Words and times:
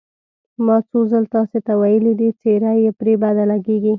ما 0.65 0.77
څو 0.89 0.99
ځل 1.11 1.23
تاسې 1.35 1.59
ته 1.65 1.73
ویلي 1.81 2.13
دي، 2.19 2.29
څېره 2.41 2.71
یې 2.83 2.91
پرې 2.99 3.13
بده 3.21 3.43
لګېږي. 3.51 3.89